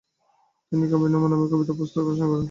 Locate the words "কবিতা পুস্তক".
1.51-2.03